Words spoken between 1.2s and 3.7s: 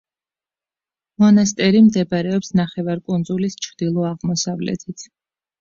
მონასტერი მდებარეობს ნახევარკუნძულის